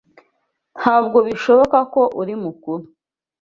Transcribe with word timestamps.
Ntabwo 0.79 1.17
bishoboka 1.27 1.77
ko 1.93 2.01
uri 2.21 2.33
mukuru. 2.43 2.83